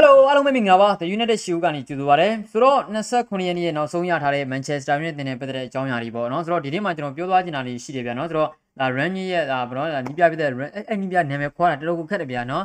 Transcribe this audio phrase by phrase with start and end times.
[0.00, 8.48] Hello အားလုံးပဲမင်္ဂလာပါ The United Show ကနေကြိုဆိုပါရစေဆိုတော့29ရက်နေ့ရဲ့နောက်ဆုံးရထားတဲ့ Manchester United နဲ့ပတ်သက်တဲ့အကြောင်းအရာတွေပေါ့နော်ဆိုတော့ဒီနေ့မှာကျွန်တော်ပြောသွားချင်တာလေးရှိတယ်ဗျာနော်ဆိုတော့
[8.78, 10.48] ဒါ Ranić ရဲ့ဒါဘယ်တော့နီးပြပြတဲ့
[10.88, 12.64] အဲ့နီးပြနာမည်ခေါ်တာတော်တော်ကိုခက်တယ်ဗျာနော်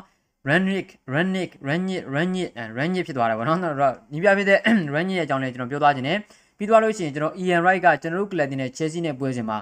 [0.50, 2.48] Ranić Ranić Ranić Ranić
[2.78, 4.60] Ranić ဖြစ်သွားတယ်ပေါ့နော်ဆိုတော့နီးပြပြတဲ့
[4.96, 6.18] Ranić ရဲ့အကြောင်းလေးကျွန်တော်ပြောသွားချင်တယ်
[6.58, 9.58] ပြီးသွားလို့ရှိရင်ကျွန်တော် Ian Wright ကကျွန်တော်တို့ club နဲ့ Chelsea နဲ့ပွဲစဉ်မှာ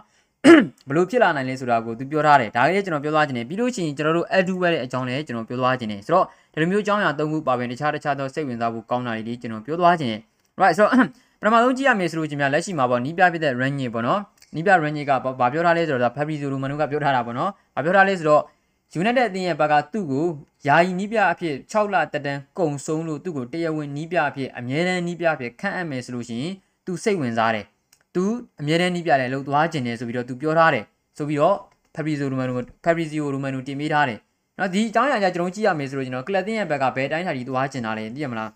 [0.89, 10.21] ဘလို့ဖြစ်လာနိုင်လဲဆိုတာကိုသူပြောထားတယ်ဒါလေးကျွန်တော်ပြောသွားခြင်းတယ်ပြီးလို့ရှိရင်ကျွန်တော်တို့ Edward ရဲ့အကြောင်းလည်းကျွန်တော်ပြောသွားခြင်းတယ်ဆိုတော့ဒီလိုမျိုးအကြောင်းအရာ၃ခုပါဝင်တခြားတခြားသောစိတ်ဝင်စားဖို့ကောင်းတာတွေကျွန်တော်ပြောသွားခြင်းတယ်
[10.61, 10.91] right ဆိုတော့
[11.41, 14.19] ပထမဆုံးကြည့်ရမယ်ဆိုလို့ချင်းများလက်ရှိမှာပေါ့နီးပြဖြစ်တဲ့ range ပေါ့နော်
[14.55, 18.43] နီးပြ range ကဘာပြောထားလဲဆိုတော့ Fabrizio Romano ကပြောထားတာပေါ့နော်ဘာပြောထားလဲဆိုတော့
[19.01, 20.27] United အသင်းရဲ့ဘက်ကသူ့ကို
[20.67, 26.53] ယာယီနီးပြအဖြစ်6လတက်တန်းကုံဆုံးလို့သူ့ကိုတရားဝင်နီးပြအဖြစ်အမြဲတမ်းနီးပြအဖြစ်ခန့်အပ်မယ်ဆိုလို့ရှိရင်
[26.85, 27.65] သူစိတ်ဝင်စားတယ်
[28.15, 28.23] သူ
[28.61, 30.85] အမြဲတမ်းနီးပြတယ်လို့သွားခြင်းတယ်ဆိုပြီးတော့သူပြောထားတယ်
[31.17, 31.55] ဆိုပြီးတော့
[31.95, 34.19] Fabrizio Romano Fabrizio Romano တင်ပေးထားတယ်
[34.59, 38.49] နော်ဒီအကြောင်းအရာကြကျွန်တော်ကြည့်ရမယ်ဆိုလို့ကျွန်တော်ကလပ်တင်ရဲ့ဘက်ကဘယ်တိုင်းထာကြီးသွားကျင်တာလဲသိရမလား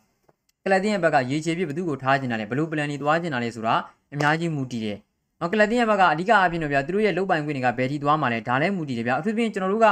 [0.64, 3.76] ကလပ်တင်ရဲ့ဘက်ကရေချေပြဘသူ့ကိုထားကျင်တာလဲဘလို့ပလန်ကြီးသွားကျင်တာလဲဆိုတာ
[4.14, 4.98] အများကြီးမူတည်တယ်
[5.40, 9.88] နော်ကလပ်တင်ရဲ့ဘက်ကအဓိကအပြင်တော့ဗျာသူတို့ရဲ့လုတ်ပိုင်ခွင့်တွေကဘယ်ထိသွားမှာလဲဒါလည်းမူတည်တယ်ဗျာအထူးဖြင့်ကျွန်တော်တို့က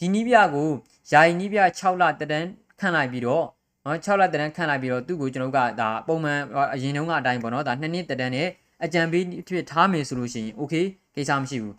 [0.00, 0.68] ဒီနီးပြကို
[1.12, 2.46] ယာယီနီးပြ6လတတန်း
[2.80, 3.44] ခန့်လိုက်ပြီးတော့
[3.84, 6.40] နော်6လတတန်းခန့်လိုက်ပြီးတော့သူ့ကိုကျွန်တော်တို့ကဒါပုံမှန်
[6.74, 8.48] အရင်တုန်းကအတိုင်းပေါ့နော်ဒါ2နှစ်တတန်းနဲ့
[8.84, 10.84] အကြံပေးဖြစ်ထားမယ်ဆိုလို့ရှိရင် okay
[11.14, 11.74] ကိစ္စမရှိဘူး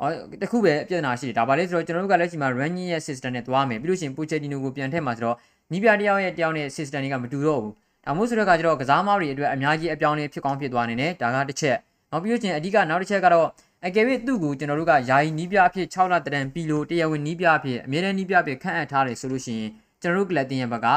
[0.00, 5.36] အော်တခုပဲပြဿနာရှိတယ်ဒါပါလေဆိုတော့ကျွန်တော်တို့ကလက်ရှိမှာ ranking ရဲ့ system နဲ့သွားမယ်ပြီးလို့ရှိရင် Pochettino ကိုပြန်ထည့်မှာဆိုတော့
[5.72, 7.72] နီးပြတယောက်ရဲ့တယောက်နဲ့ system တွေကမတူတော့ဘူး
[8.04, 11.76] ဒါမို့ဆိုတော့ကကျတော့ကစားမားတွေအတွက်အများကြီးအပြောင်းအလဲဖြစ်ကောင်းဖြစ်သွားနေတယ်ဒါကတစ်ချက်
[12.10, 13.46] နောက်ပြီးလို့ချင်းအဓိကနောက်တစ်ချက်ကတော့
[13.86, 19.70] အကယ်၍သူ့ကိုကျွန်တော်တို့ကယာယီနီးပြအဖြစ်6လတရန်ပြီးလို့တရားဝင်နီးပြအဖြစ်အမြဲတမ်းနီးပြအဖြစ်ခန့်အပ်ထားတယ်ဆိုလို့ရှိရင်
[20.02, 20.88] ကျွန်တော်တို့ကလပ်တင်ရဲ့ဘက်က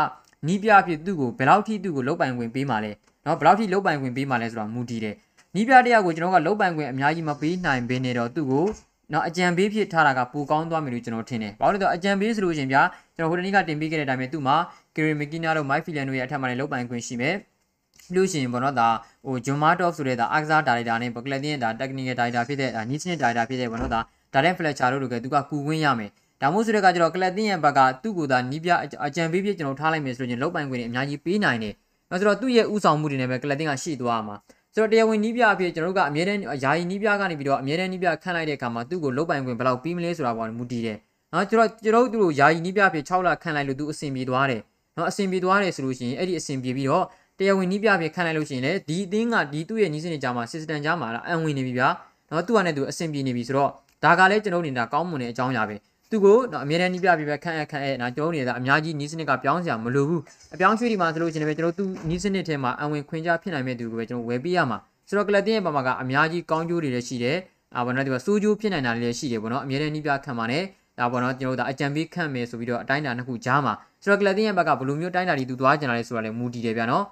[0.48, 2.92] နီးပြအဖြစ်သူ့ကိုဘယ်လောက်ထိသူ့ကိုလုတ်ပိုင်ခွင့်ပေးမှာလဲ
[3.26, 5.16] နော်ဘယ်လောက်ထိလုတ်ပိုင်ခွင့်ပေးမှာလဲဆိုတာမူတည်တယ်
[5.56, 8.66] နီးပြတရားကိုကျွန်တော်ကလုတ်ပိုင်ခွင့်အများကြီးမပေးနိုင်ဘဲနေတော့သူ့ကို
[9.14, 12.82] နော်အကြံပေးဖြစ်ထားတာကပိုကောင်းသွားမယ်လို့ကျွန်တော်ထင်တယ်။ဘာလို့လဲဆိုတော့အကြံပေးဆိုလို့ရှင်ဗျာ
[13.16, 14.56] ကျွန်တော်ဟိုတနေ့ကတင်ပေးခဲ့တဲ့အတိုင်းပဲသူ့မှာ
[14.96, 17.36] ကီရီမီကီနာတို့မိုက်ဖီလန်တို့ရဲ့အထက်မှာလည်းလုတ်ပိုင်ခွင့်ရှိမယ်။
[18.16, 18.90] လို့ရှိရင်ပေါ့နော်ဒါ
[19.26, 24.00] ဟိုဂျွန်မာတော့ဆိုတဲ့ဒါအာကစားဒါရိုက်တာနဲ့ဘကလတင်ဒါတက်ကနီကယ်ဒါရိုက်တာဖြစ်တဲ့နီးစနစ်ဒါရိုက်တာဖြစ်တဲ့ပေါ့နော်ဒါ
[24.34, 26.10] ဒါရက်ဖလက်ချာတို့တို့ကသူကကူခွင့်ရမယ်။
[26.42, 28.72] ဒါမို့ဆိုတဲ့ကကျတော့ကလတင်ရဲ့ဘက်ကသူ့ကိုသာနီးပြ
[29.06, 31.74] အကြံပေးဖြစ်ကျွန်တော်ထားလိုက်မယ်ဆိုရင်လုတ်ပိုင်ခွင့်တွေအများကြီးပေးနိုင်တယ်။
[32.12, 34.36] အဲဆိုတော့သူ့ရဲ့ဥဆောင်မှုတွေနဲ့ပဲကလတင်ကရှိသွားမှာ။
[34.76, 40.98] ဆိုတော့တရားဝင်နီးပြအဖြစ်ကျွန်တော်တို့ကအမြဲတမ်းယာယီနီးပြကနေပြီးတော့အမြဲတမ်းနီးပြခန့်လိုက်တဲ့အခါမှာသူ့ကိုလုတ်ပိုင်ခွင့်ဘယ်လောက်ပြီးမလဲဆိုတာပေါ်မူတည်တယ်။
[41.34, 44.62] နော်ကျွန်တော်ကျွန်တော်တို့ယာယီနီးပြအဖြစ်6လခန့်လိုက်လို့သူအဆင်ပြေသွားတယ်။
[44.98, 47.06] နော်အဆင်ပြေသွားတယ်ဆိုလို့ရှိရင်အဲ့ဒီအဆင်ပြေပြီးတော့
[47.40, 51.88] တရားဝင်နီးပြအဖြစ်ခန့်လိုက်လို့ရှိရင်လေဒီအသင်းကဒီသူ့ရဲ့နီးစနစ်ကြားမှာ system ကြားမှာအံဝင်နေပြီဗျာ။
[52.32, 53.72] နော်သူ့ဟာနဲ့သူအဆင်ပြေနေပြီဆိုတော့
[54.04, 55.76] ဒါကလည်းကျွန်တော်တို့နေတာကောင်းမွန်တဲ့အကြောင်းအရာပဲ။
[56.12, 60.22] သူကိုတော့အမြဲတမ်းနီးပြပြပဲခန့်အပ်ခန့်အပ်နော်ကျွန်တော်တို့နေတာအများကြီးနီးစနစ်ကပြောင်းစရာမလိုဘူး
[60.54, 64.78] အပြောင်းရွှေ့ဒီမှာဆိုလို့ရှိရင်ပဲကျွန်တော်တို့နီးစနစ်ထဲမှာအဝင်ခွင့်ကြဖြစ်နိုင်မဲ့သူကိုပဲကျွန်တော်ဝယ်ပေးရမှာ
[65.08, 67.38] ဆိုတော့ကလပ်တင်ရဲ့ပုံမှာကအများကြီးကောင်းကျိုးတွေလည်းရှိတယ်
[67.76, 70.64] အာဘောနော်ဒီမှာစိုးကျိုးဖြစ်နိုင်တာလည်းရှိတယ်ပေါ့နော်အများနဲ့နှိပြခံပါနဲ့
[71.00, 77.04] ဒါပေါ့နော်ကျွန်တော်တို့ဒါအကြံပေးခန့်မယ်ဆိုပြီးတော့အတိုင်းတာနှစ်ခုကြားမှာဆိုတော့ကလပ်တင်ရဲ့ဘက်ကဘယ်လိုမျိုးတိုင်းတာတွေသူသွားကြတာလဲဆိုတာလည်းမူတည်တယ်ဗျာနော်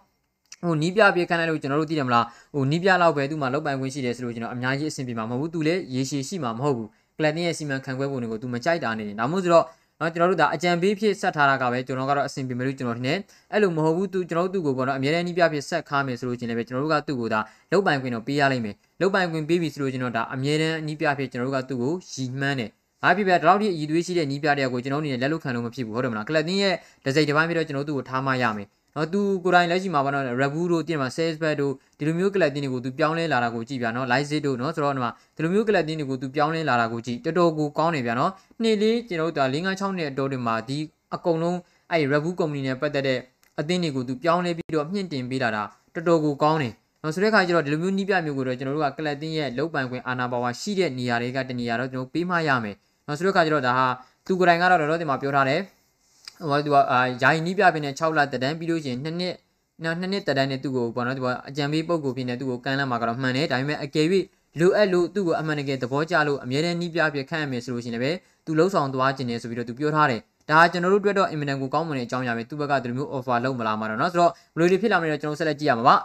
[0.63, 9.65] ဟိုနီးပြပြေခန့်လိုက်လို့ကျွန်တော်တို့သိတယ်မလားဟိုနီးပြလောက်ပဲသူ့မှာလောက်ပိုင်ခွင့်ရှိတယ်ဆိုလို့ကျွန်တော်အများကြီးအဆင်ပြေမှာမဟုတ်ဘူးသူလည်းရေရှည်ရှိမှာမဟုတ်ဘူး ကလပ်တင်ရဲ့စီမံခန့်ခွဲပုံတွေကိုသူမကြိုက်တာနေတယ်ဒါမှမဟုတ်ဆိုတော့
[9.99, 13.17] နော်ကျွန်တော်တို့ဒါအကြံပေးဖြစ်ဆက်ထားတာကပဲကျွန်တော်ကတော့အဆင်ပြေမယ်လို့ကျွန်တော်ထင်တယ်
[13.51, 17.39] အဲ့လိုမဟုတ်ဘူးသူကျွန်တော်တို့သူ့ကိုပေါ့နော်အများနဲ့နှီးပြဖြစ်ဆက်ခါမယ်ဆိုလို့ချင်းလည်းပဲကျွန်တော်တို့ကသူ့ကိုဒါ
[17.71, 22.69] လုတ်ပိုင်ခွင့်တော့ပေးရလိမ့်မယ်လုတ်ပိုင်ခွင့်ပေးပြီဆိုလို့ကျွန်တော်ဒါအများနဲ့နှီးပြဖြစ်ကျွန်တော်တို့ကသူ့ကိုရည်မှန်းတယ်
[23.03, 38.31] ဘာဖြစ်ဖြစ်ဒီလောက်ထိအည်သွေးရှိတဲ့နီးပြတဲ့ကိုကျွန်တော်အနေနဲ့လက်လွတ်ခံလို့မဖြစ်ဘူးဟုတ်တယ်မလားကလပ်တင်းရဲ့ဒစိတ်တစ်ပိုင်းပြီးတော့ကျွန်တော်တို့ကိုထားမရမယ် နော်သူကိုယ်တိုင်လက်ရှိမှာပေါ့နော် Rebu တို့တင်မှာ Sales Back တို့ဒီလိုမျိုးကလပ်တင်းတွေကိုသူပြောင်းလဲလာတာကိုကြည့်ပြနော် Live Zit တို့နော်ဆိုတော့ဒီမှာဒီလိုမျိုးကလပ်တင်းတွေကိုသူပြောင်းလဲလာတာကိုကြည့်တော်တော်ကိုကောင်းနေဗျာနော်
[38.61, 40.79] နှစ်လေးကျွန်တော်တို့ဒါ၄၅6နှစ်အတော်တွေမှာဒီ
[41.15, 41.57] အကုန်လုံး
[41.91, 43.19] အဲ့ Rebu Company နဲ့ပတ်သက်တဲ့
[43.59, 45.63] အသင်းတွေကိုသူပြောင်းလဲပြီးတော့မြင့်တင်ပေးလာတာ
[45.93, 46.69] တော်တော်ကိုကောင်းနေ
[47.03, 52.75] နော်ဆိုတဲ့အခါကျတော့ဒီလိုမျိုးနီးပြမျိုးကိုတော့ကျွန်တော်တို့ကကလပ်တင်းရဲ့လုံပိုင်ခွင့်အာဏာပါဝါရှိတဲ့နေရာတွေကတနေရာတော့ကျွန်တော်ပေးမှရမယ်
[53.07, 53.87] နော်ဆိုတဲ့အခါကျတော့ဒါဟာ
[54.25, 55.59] သူကိုယ်တိုင်ကတော့တော့ဒီမှာပြောထားတယ်
[56.50, 59.34] ဟိုသူကအာယာယီနီးပြပင်နဲ့6လတက်တန်းပြီးလို့ရှိရင်2နှစ်
[59.84, 64.06] နော်နှစ်နှစ်တက်တန်းနဲ့သူ့ကိုပေါ့နော်ဒီကအကြံပေးပုံကိုဖြစ်နေသူ့ကိုကမ်းလှမ်းမှာကတော့မှန်တယ်ဒါပေမဲ့အကယ်၍
[64.60, 70.20] လိုအပ်လို့သူ့ကိုအမှန်တကယ်သဘောကျလို့အမြဲတမ်းနီးပြပြခန့်ရမယ်ဆိုလို့ရှိရင်လည်းသူလှုပ်ဆောင်သွားခြင်းနဲ့ဆိုပြီးတော့သူပြောထားတယ်
[70.50, 75.96] ဒါကျွန်တော်တို့တွေ့တော့အင်မတန်ကိုကောင်းမွန်တဲ့အကြောင်းအရာပဲသူ့ဘက်ကဒီလိုမျိုး offer လုပ်မလာမှာတော့เนาะဆိုတော့ဘယ်လိုတွေဖြစ်လာမလဲတော့ကျွန်တော်ဆက်လက်ကြည့်ရမှာပါ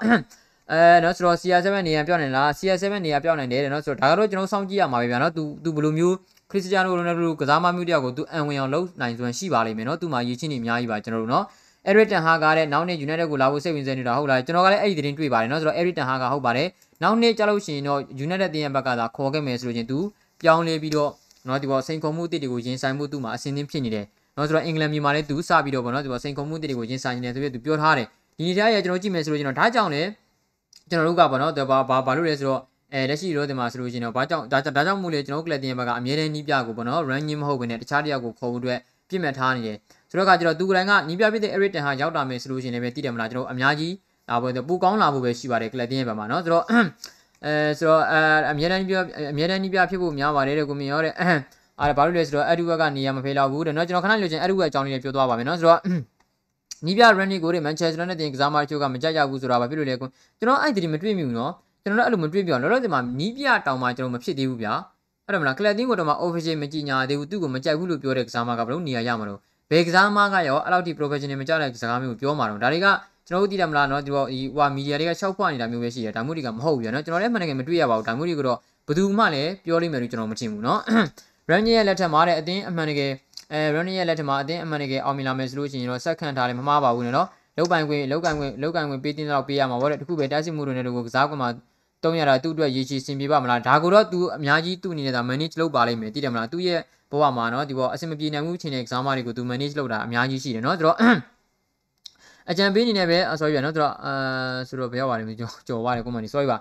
[0.72, 6.14] အဲနော်ဆိုတော့ CR7 နေရာပြောင်းနေလား CR7 နေရာပြောင်းနေတယ်နော်ဆိုတော့ဒါကတော့ကျွန်တော်စောင့်ကြည့်ရမှာပဲဗျာနော်သူသူဘယ်လိုမျိုး
[6.50, 11.44] ခရစ်စတီယာနိုရိုနယ်ဒိုကစားမမျိုးတယောက်ကိုသူအံဝင်အောင်လုပ်နိုင်စွမ်းရှိပါလိမ့်မယ်နော်သူမှာရည်ချင်းနေအများကြီးပါကျွန်တော်တို့နော်
[11.86, 16.68] အဲရစ်တန်ဟာကလည်းနောက်နေ့ United ကိုလာဖို့စိတ်ဝင်စားနေတာဟုတ်လားကျွန်တော်ကလည်းအဲ့ဒီသတင်းတွေ့ပါတယ်နော်ဆိုတော့အဲရစ်တန်ဟာကဟုတ်ပါတယ်
[17.02, 19.98] နောက်နေ့ကြလို့ရှိရင်တော့ United တင်ရဘက်ကသာခေါ်ခဲ့မယ်ဆိုလို့ချင်းသူ
[20.42, 21.10] ပြောင်းလဲပြီးတော့
[21.48, 28.06] နော်ဒီပေါ်စိန်ခေါ်မှုအစ်တွေကိုရင်ဆိုင်မှုသူ့မှာအစင်းသင်းဖြစ်နေတယ်နော်ဆိုတော့အင်္ဂလန်ပြည်မှာလည်းသူစပြီးတော့ဗောနော်ဒီပေါ်စိန်ခေါ်မှုအစ်တွေကိုရင်ဆိုင်နေတယ်ဆိုပြီးသူပြောထားတယ်
[28.38, 30.08] ဒီနေ့ကျရကျွန်တော်ကြည့်မယ်ဆိုလို့ကျွန်တော်ဒါကြောင့်လည်း
[30.90, 32.60] ကျွန်တော်တို့ကပေါ့နော်ဘာဘာဘာလို့လဲဆိုတော့
[32.92, 39.76] အဲလက်ရှိတော့ဒီမှာဆိုလို့ရှိရင်တော့ဘာကြောင့်ဒါဒါကြောင့်မို့လေကျွန်တော်ကလပ်တင်ဘက်ကအမြဲတမ်းနီးပြကိုပေါ့နော် running မဟုတ်ဘဲနဲ့တခြားတယောက်ကိုခေါ်ဖို့အတွက်ပြင့်မှတ်ထားနေတယ်
[40.10, 43.92] ဆိုတော့ကကျွန်တော်သူကလည်းကနီးပြပြတဲ့ Eric Ten ဟာရောက်လာမယ်ဆိုလို့ရှိရင်လည်းပဲသိတယ်မလားကျွန်တော်အများကြီး
[44.28, 48.20] ဒါပေါ်တော့ပူကောင်းလာဖို့ပဲရှိပါတယ်ကလပ်တင်ရဲ့ဘက်မှာနော်ဆိုတော့အဲဆိုတော့အဲ
[48.50, 48.96] အမြဲတမ်းနီးပြ
[49.30, 55.80] အမြဲတမ်းနီးပြဖြစ်ဖို့များပါတယ်တဲ့ကိုမြင်ရောတဲ့အဲဘာလို့လဲဆိုတော့ Edward ကနေရာမဖေးတော့ဘူးတဲ့နော်ကျွန်တော်ခဏလိုချင် Edward အကြောင်းလေးပြောသွားပါမယ်နော်ဆိုတော့
[56.86, 60.06] နီးပြရန်နီကိုတွေမန်ချက်စတာနဲ့တင်ကစားမချိုကမကြကြဘူးဆိုတာပါဖြစ်လို့လေကွ
[60.38, 61.52] ကျွန်တော်အဲ့ဒီမတွေ့မိဘူးနော်
[61.82, 64.74] ကျွန်တော်လည်းအဲ့လိုမတွေ့ပြောလောလောဆယ်မှာနီးပြတောင်မှကျွန်တော်မဖြစ်သေးဘူးဗျာ
[65.26, 69.40] အဲ့ဒါမလားကလပ်တင်းကိုတော့မှ official မကြည်ညာသေးဘူးသူ့ကိုမကြိုက်ဘူးလို့ပြောတဲ့ကစားမကဘလို့နေရာရမှာလို့
[69.70, 72.86] ဘယ်ကစားမကရောအဲ့လောက်ထိ professional မကြတဲ့စကားမျိုးကိုပြောမှာတော့ဒါတွေက
[73.28, 80.80] ကျွန်တော်တို့သိတယ်မလားနော်ဒီတော့ဒီဟိုမီဒီယာတွေကရှောက်ဖွားနေတာမျိုးပဲရှိတယ်ဒါမျိုးတွေကမဟုတ်ဘူးဗျာနော်ကျွန်တော်လည်းမှန်တယ်ကမတွေ့ရပါဘူးဒါမျိုးတွေကတော့ဘယ်သူမှလည်းပြောလိမ့်မယ်လို့ကျွန်တော်မထင်ဘူးနော်
[81.50, 83.10] ရန်ရဲ့လက်ထက်မှာတဲ့အတင်းအမှန်တကယ်
[83.52, 87.16] အဲ Run ရဲ့လက်ထက်မှာအတင်းအမှန်တကယ်အောင်မြင်လာမယ်ဆိုလို့ရှိရင်တော့ဆက်ခံထားတယ်မမှားပါဘူးနော်
[87.56, 91.48] လောက်ပိုင်ခွင့်လောက်ကန်ခွင့်လောက်ကန်ခွင့်ပေးတင်တော့ပေးရမှာဗောတဲ့တခုပဲတိုက်စစ်မှုတွေနဲ့တို့ကစားကွန်မှာ
[92.04, 100.96] တုံးရတာသူ့အတွက်ရည်ချီစင်ပြေပါမလားဒါကိုတော့ तू အများကြီးသူ့အနေနဲ့ဒါ manage လုပ်ပါလိမ့်မယ်သိတယ်မလားသူ့ရဲ့ဘဝမှာနော်ဒီဘောအဆင်မပြေနိုင်မှုချင်းတဲ့ exam တွေကို तू manage လုပ်တာအများကြီးရှိတယ်နော်ဆိုတော့
[102.50, 104.12] အကြံပေးအနေနဲ့ပဲ sorry ဗျာနော်ဆိုတော့အာ
[104.68, 106.56] ဆိုတော့ဘယ်ရောက်ပါလဲကြော်ကြော်ပါတယ်ကွန်မန်ဒီ sorry ပါ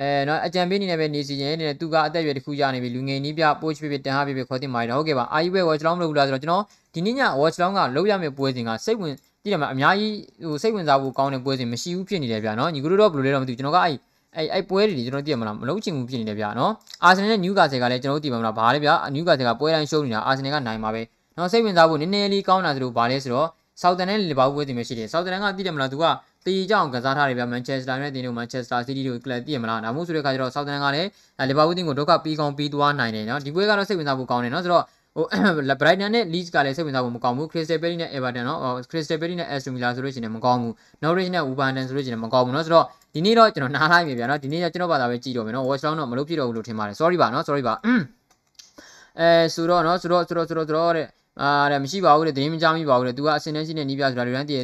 [0.00, 6.62] အဲနော်အကြံပေးအနေနဲ့ပဲနေစီရင်နေသူကအသက်အရွယ်တစ်ခုရနေပြီလူငယ်နီးပြ post ဖြစ်ဖြစ်တန်ဟာဖြစ်ဖြစ်ခေါ်တင်ပါတယ်ဟုတ်ကဲ့ပါအာယူပဲ watch long မလုပ်ဘူးလားဆိုတော့ကျွန်တော်
[6.94, 10.14] ဒီနေ့ည watch long ကလောက်ရမယ့်ပွဲစဉ်ကစိတ်ဝင်ကြည့်တယ်မလားအများကြီး
[10.48, 13.96] ဟိုစိတ်ဝင်စားဖို့ကောင်းတဲ့ပွဲစဉ်မရှိဘူးဖြစ်နေတယ်ဗျာနော်ညီကတို့တော့ဘယ်လိုလဲတော့မသိဘူးကျွန်တော်ကအဲ့
[14.36, 16.72] အဲ့အဲ့ပွဲတွေကျွန်တော်သိရမလားမလုံးချင်ဘူးဖြစ်နေတယ်ဗျာနော်
[17.04, 21.02] အာဆင်နယ်နဲ့နျူကာဆယ်ကလည်းကျွန်တော်တို့သိပါမလားဘာလဲဗျာနျူကာဆယ်ကပွဲတိုင်းရှုံးနေတာအာဆင်နယ်ကနိုင်ပါပဲ
[21.36, 23.48] နော်စိတ်ဝင်စားဖို့နည်းနည်းလေးကောင်းတာဆိုလို့ဘာလဲဆိုတော့
[23.82, 26.04] ဆောက်တန်နဲ့လီဗာပူးပွဲစဉ်ပဲရှိတယ်ဆောက်တန်ကသိတယ်မလားသူက
[26.46, 31.08] တေးကြောင့်ကစားထားတယ်ဗျမန်ချက်စတာနဲ့တင်တို့မန်ချက်စတာစီးတီးတို့ကလပ်တည်မလားဒါမှမဟုတ်ဆိုတဲ့ခါကျတော့ဆောက်တန်ကလည်း
[31.48, 34.84] လီဗာပူးတင်ကိုဒုက္ခပြီးကောင်းပြီးသွားနိုင်တယ်နော်ဒီပွဲကတော့စိတ်ဝင်စားဖို့ကောင်းတယ်နော်ဆိုတော့
[35.16, 35.24] ဟို
[35.80, 38.60] Brighton နဲ့ Leeds ကလည်းစိတ်ဝင်စားဖို့မကောင်းဘူး Crystal Palace နဲ့ Everton နော်
[38.90, 47.44] Crystal Palace နဲ့ Aston Villa ဆိုလို့ရှိရင်မကောင်းဘူး Norwich နဲ့ Wolverhampton ဆိုလို့ရှိရင်မကောင်းဘူးနော်ဆိုတော့ဒီနေ့တော့ကျွန်တော်နားလိုက်ပြီဗျာနော်ဒီနေ့ကျကျွန်တော်ဘာသာပဲကြည့်တော့မယ်နော် Watch Down တော့မလုပ်ဖြစ်တော့ဘူးလို့ထင်ပါတယ် sorry ပါနော်
[47.48, 47.74] sorry ပါ
[49.20, 50.66] အဲဆိုတော့နော်ဆိုတော့ဆိုတော့ဆိုတော့
[50.96, 51.06] တဲ့
[51.41, 54.61] အာတဲ့မရှိပါဘူးတဲ့တင်းမကြမိပါဘူးတဲ့ तू ကအစင်းနဲ့ရှိနေနီးပြဆိုတာလူတိုင်းတည်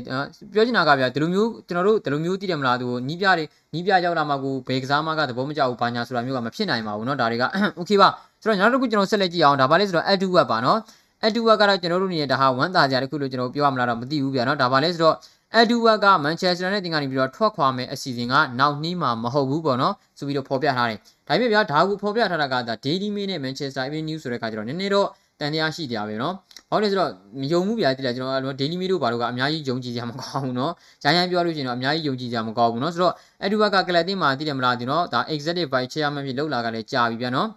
[0.53, 3.43] ပြောချင်တာကဗျာဒီလိုမျိုးကျွန်တော်တို့ဒီလိုမျိုးတည်တယ်မလား तू နီးပြတွေ
[3.73, 7.43] နီးပြရောက်လာမှကိုဘယ်ကစားမှကသဘောမကျဘူးဘာညာဆိုတာမျိုးကမဖြစ်နိုင်ပါဘူးเนาะဒါတွေက
[7.79, 8.09] okay ပါ
[8.41, 10.77] ဆိုတော့နောက်တစ်ခုကျွန်တော်ဆက်လက်ကြည့်အောင်ဒါပါလဲဆိုတော့ add to web ပါเนาะ
[11.23, 15.15] Edward ကတော့ကျွန်တော်တို့နေတဲ့ဒါဟာဝမ်းသာကြတဲ့ခုလို့ကျွန်တော်ပြောရမလားတော့မသိဘူးဗျာเนาะဒါပါလဲဆိုတော့
[15.61, 25.07] Edward က Manchester နဲ့တင်ကနေပြီးတော့ထွက်ခွာမယ်အစီအစဉ်ကနောက်နှီးမှာမဟုတ်ဘူးပေါ့เนาะဆိုပြီးတော့ဖော်ပြထားတယ်ဒါပေမဲ့ဗျာဒါကိုဖော်ပြထားတာကဒါ Daily Mail နဲ့ Manchester Evening News ဆိုတဲ့ခါကျတော့နည်းနည်းတော့
[25.39, 26.23] တန်တရားရှိတရားပဲเ
[26.71, 27.11] นาะဘာလို့လဲဆိုတော့
[27.41, 30.71] မယုံမှုဗျာတိလာကျွန်တော် Daily Mail တို့ဘာလို့ကအများကြီးယုံကြည်ကြမှာမကောင်းဘူးเนาะ
[31.03, 33.13] ဂျိုင်းရန်ပြောလို့ရှိရင်တော့အများကြီးယုံကြည်ကြမှာမကောင်းဘူးเนาะဆိုတော့
[33.45, 37.47] Edward ကကလပ်တင်မှာတည်တယ်မလားဒီเนาะဒါ Executive Vice Chairman ဖြစ်လောက်လာကလည်းကြာပြီဗျာเนาะ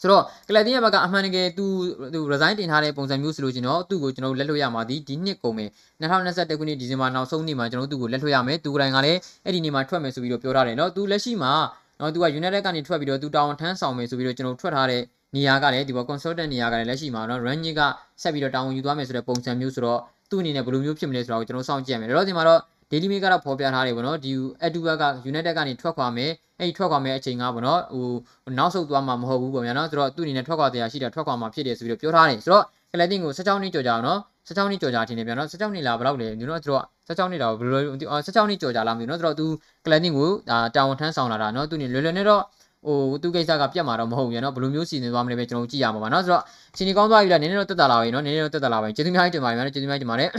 [0.00, 1.66] ဆိုတော့ကလပ်တင်ရဲ့ဘက်ကအမှန်တကယ်သူ
[2.14, 5.70] သူ resign တင်ထားတဲ့ပုံစံမျိုးဆိုလို့ကျွန်တော်သူ့ကိုကျွန်တော်လက်လွတ်ရမှာဒီဒီနှစ်ကုန်မယ်
[6.00, 11.52] 2021ခုနှစ်ဒီဇင်ဘာနောက်ဆုံးနေ့မှာကျွန်တော်သူ့ကိုလက်လွတ်ရမယ်သူကိုယ်တိုင်ကလည်းအဲ့ဒီနေ့မှာထွက်မယ်ဆိုပြီးတော့ပြောထားတယ်เนาะသူလက်ရှိမှာ
[11.98, 15.02] เนาะသူက United ကနေထွက်ပြီးတော့သူတာဝန်ထမ်းဆောင်မယ်ဆိုပြီးတော့ကျွန်တော်ထွက်ထားတဲ့
[15.37, 17.81] နေရာကလည်းဒီပေါ် consultant နေရာကလည်းလက်ရှိမှာတော့ running က
[18.21, 19.99] ဆက်ပြီးတော့တာဝန်ယူသွားမယ်ဆိုတဲ့ပုံစံမျိုးဆိုတော့
[20.29, 22.61] သူ့အနေနဲ့ဘယ်လိုမျိုးဖြစ်မလဲဆိုတာကိုကျွန်တော်စောင့်ကြည့်ရမယ်လောလောဆယ်မှာတော့
[22.91, 24.31] daily mail ကတော့ဖော်ပြထားတယ်ဗောနော်ဒီ
[24.65, 37.81] adwa က united ကနေထွက်ခွာမယ်အဲ့ဒီထွက်ခွာမယ်အချိန်ကဗောနော်ဟိုနောက်ဆုတ်သွားမှာမဟုတ်ဘူးဗောဗျာနော်ဆိုတော့သူ့အနေနဲ့ထွက်ခွာတရားရှိတာထွက်ခွာမှာဖြစ်တယ်ဆိုပြီးတော့ပြောထားတယ်ဆိုတော့ collecting ကို16နှစ်ကြော်ကြာအောင်နော်16နှစ်ကြော်ကြာတင်နေပြန်နော်16နှစ်လာဘယ်လောက်လဲညနော်ဆိုတော့16နှစ်လာဘယ်လို
[38.27, 39.45] 16နှစ်ကြော်ကြာလာမသိဘူးနော်ဆိုတော့ तू
[39.85, 40.29] collecting ကို
[40.75, 42.41] တာဝန်ထမ်းဆောင်လာတာနော်သူနေလွယ်လွယ်နဲ့တော့
[42.85, 46.43] ဟိုသူကိစ္စကပြတ်မှာတော့မဟုတ်ဘူးရနော်ဘယ်လိုမျိုးစီစဉ်သွားမလဲပဲကျွန်တော်ကြည့်ရမှာပါနော်ဆိုတော့
[46.77, 50.29] ရှင်ဒီကောင်းသွားပြီလားနည်းနည်းတော့တက်တာလာပြီနော်နည်းနည်းတော့တက်တာလာပြီကျေးဇူးများတင်ပါတယ်နော်ကျေးဇူးများတင်ပါတယ်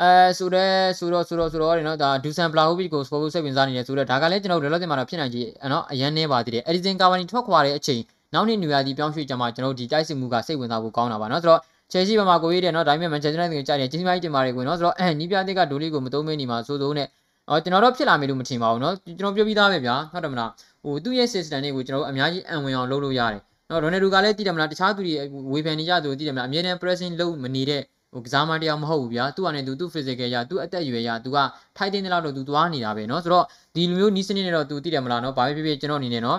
[0.00, 8.00] အဲဆိုတော့ဆိုတော့ဆိုတော့ဆိုတော့ရနော်ဒါဒူဆန်ပလာဟိုဗစ်ကိုစပေါ်ဖို့စိတ်ဝင်စားနေတယ်ဆိုတော့ဒါကလည်းကျွန်တော်တို့လောလောဆယ်မှာတော့ဖြစ်နိုင်ကြီးနော်အရန်နေပါသေးတယ်အဒီဇင်ကာဗာနီထွက်ခွာတဲ့အချိန်
[8.34, 11.60] နောက်နေ့နျူယာတီပြောင်းရွှေ့ကြမှာကျွန်တော်တို့ဒီတိုက်စစ်မှုကစိတ်ဝင်စားဖို့ကောင်းတာပါနော်ဆိုတော့
[11.92, 17.08] ချယ်ဆီဘက်မှာကိုရေးတယ်နော်ဒါပေမဲ့မန်ချက်စတာယူနိုက်တက်ကိုကြားတယ်ကျေးဇူးများတင်ပါတယ်ကိုနော်ဆိုတော့အဲနီးပြတဲ့ကဒိုလီကိုမသုံးမနေမှာစိုးစိုးနဲ့
[17.48, 20.50] အော်ကျွန်တော်တို့ဖြစ်လာမယ်လို့မထင်ပါဘူးနော်ကျွန်တော်ပြောပြီးသားပဲဗျာဟုတ်တယ်မလား
[20.85, 25.13] ဟိုသူ့ရဲ့ system တွေကိုကျွန်တော်တို့အများကြီးအံဝင်အောင်လုပ်လို့ရတယ်နော်ရိုနယ်ဒူကလည်းတည်တယ်မလားတခြားသူတွေ
[25.53, 27.81] ဝေဖန်နေကြသူတည်တယ်မလားအမြဲတမ်း pressing လုပ်မနေတဲ့
[28.13, 31.37] ဟိုကစားမတရားမဟုတ်ဘူးဗျာသူကလည်းသူသူ့ physical ရသူ့အသက်အရွယ်ရသူက
[31.77, 33.45] ထိုက်တင်းတဲ့လောက်တော့သူသွားနေတာပဲเนาะဆိုတော့
[33.75, 36.37] ဒီလိုမျိုးနီးစနစ်နဲ့တော့သူသိတယ်မလားเนาะဘာဖြစ်ဖြစ်ကျွန်တော်အနေနဲ့เนาะ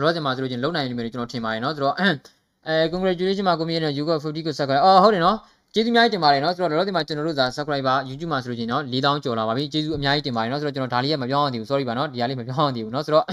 [0.00, 5.36] လောဆယ်မှာဆိုလို့ချင်းလုံနိုင်နေမယ်ကျွန်တော်ထင်ပါတယ်เนาะဆိုတော့အဲ congratulation မှာကိုမြင့်နဲ့ you got 50ကိုဆက်ခွဲအော်ဟုတ်တယ်เนาะ
[5.73, 13.25] ကျေးဇူးအများကြီးတင်ပါတယ်နော်ဆိုတော့လောလောဆယ်မှာကျွန်တော်တို့ဇာ subscriber YouTube မှာဆိုလို့ရှိရင်နော်4000ကျော်လာပါပြီကျေးဇူးအများကြီးတင်ပါတယ်နော်ဆိုတော့ကျွန်တော်ဒါလေးကမပြောအောင်သေးဘူး sorry ပါနော်ဒီဟာလေးမပြောအောင်သေးဘူးနော်ဆိုတော့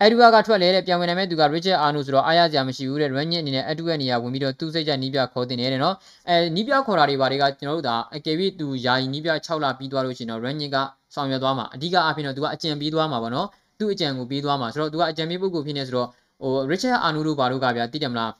[0.00, 5.94] အဲ့ဒူကထွက်လဲတဲ့ပြန်ဝင်နိုင်မဲ့သူက Richard Arno ဆိုတော့အားရစရာမရှိဘူးတဲ့ Running အနေနဲ့အဲ့ဒူရဲ့နေရာဝင်ပြီးတော့သူ့စိတ်ကြိုက်နီးပြခေါ်တင်နေတယ်နော်
[6.28, 10.76] အဲနီးပြခေါ်တာတွေဘာတွေကကျွန်တော်တို့ကအကယ်၍သူယာယီနီးပြ6လပြီးသွားလို့ရှိရင်တော့ Running က
[11.14, 13.46] ဆောင်ရွက်သွားမှာအဓိကအဖြစ်တော့သူကအကြံပေးသွားမှာပေါ့နော်
[13.78, 16.08] သူ့အကြံကိုပေးသွားမှာဆိုတော့သူကအကြံပေးပုဂ္ဂိုလ်ဖြစ်နေဆိုတော့
[16.42, 18.32] ဟို Richard Arno တို့ဘာတို့ကဗျာသိတယ်မလား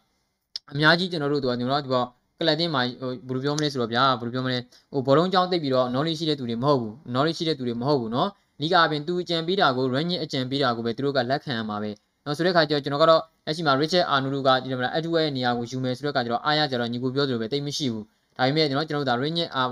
[0.72, 2.06] အများကြီးကျွန်တော်တို့ကကျွန်တော်တို့ဒီပေါ့
[2.39, 4.57] ကလပ်တင်မှာဟိုဘယ်လိုပြောမလဲဆိုတော့ဗျာဘယ်လိုပြောမလဲ
[4.93, 8.27] ဟိုဘောလုံးကြောင်းသိပ်ပြီးတော့ knowledge ရှိတဲ့သူတွေမဟုတ်ဘူး knowledge ရှိတဲ့သူတွေမဟုတ်ဘူးเนาะ
[8.61, 11.91] လီဂါအပြင်သူအကြံပေးတာကို Rangnick အကြံပေးတာကိုပဲသူတို့ကလက်ခံရမှာပဲ
[12.25, 18.03] နော်ဆိုတဲ့ခါကျတော့ကျွန်တော်ကတော့လက်ရှိမှာ Richard Arnold ကဒီလိုမလား Edward ရဲ့နေရာကိုယူမယ်ဆိုတဲ့ခါကျတော့အားရကြတော့ညီကိုပြောသလိုပဲတိတ်မရှိဘူး
[18.37, 19.63] ဒါ ဒါပေမဲ့ကျွန်တော်ကျွန်တော်ဒါ ring အာ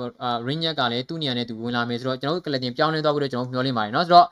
[0.48, 4.28] ring ကလည်းသူ့နေရာနဲ့သူဝင်လာမယ်ဆိုတော့ကျွန်တော်တို့ကလတင်ပြောင်းလဲသွားဖို့တော့ကျွန်တော်မျှော်လင့်ပါတယ်เนาะဆိုတော့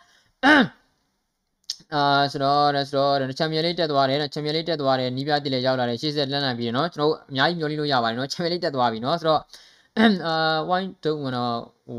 [1.93, 9.41] အာဆိုတော့ဆိုတော့ချန်ပီယံလေးတက်သွားတယ်ချန်ပီယံလေးတက်သွားတယ်နီးပြတိလည်းရောက်လာတယ်ရှေ့ဆက်လန်းလန်ပြီးเนาะကျွန်တော်တို့အများကြီးမျှော်လင့်လို့ရပါတယ်เนาะချန်ပီယံလေးတက်သွားပြီเนาะဆိုတော့
[9.97, 11.43] အာ why don't wanna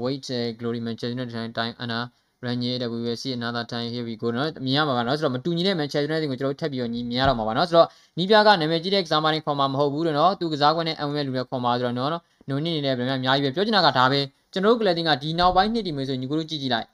[0.03, 0.27] wait
[0.59, 1.99] glory manchester united time ana
[2.43, 7.89] Ranye that we will see another time here we go เนาะမြင်ရမှာပါเนาะဆိုတော့မတူညီတဲ့ Manchester United ကိုကျွန်တော်ထပ်ပြီးတော့ညီမြင်ရတော့မှာပါเนาะဆိုတော့
[8.19, 14.21] နီးပြကနာမည်ကြီးတဲ့ကစားမတွေခေါ်မှာမဟုတ်ဘူးလို့เนาะသူကစားကွင်းနဲ့အဝင်မဲ့လူတွေခေါ်မှာဆိုတော့เนาะနုံနေနေတဲ့ဗမာအများကြီးပဲပြောချင်တာကဒါပဲ
[14.53, 16.87] ကျွန်တော်တို့ကလပ်တင်ကဒီနောက်ပိုင်းနှစ်ဒီမျိုးဆိုညီကိုတို့ကြည့်ကြည့်လိုက်